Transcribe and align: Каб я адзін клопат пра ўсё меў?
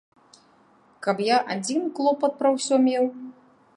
Каб 1.07 1.21
я 1.25 1.37
адзін 1.55 1.81
клопат 1.99 2.33
пра 2.41 2.49
ўсё 2.57 2.75
меў? 2.87 3.05